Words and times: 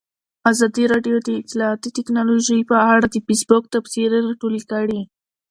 ازادي 0.51 0.83
راډیو 0.93 1.17
د 1.21 1.29
اطلاعاتی 1.41 1.89
تکنالوژي 1.97 2.59
په 2.69 2.75
اړه 2.91 3.05
د 3.09 3.15
فیسبوک 3.27 3.63
تبصرې 3.73 4.05
راټولې 4.27 4.61
کړي. 4.71 5.01